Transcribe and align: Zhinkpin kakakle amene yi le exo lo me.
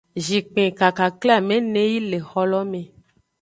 Zhinkpin 0.25 0.69
kakakle 0.79 1.31
amene 1.39 1.81
yi 1.91 1.99
le 2.09 2.17
exo 2.21 2.41
lo 2.51 2.61
me. 2.71 2.81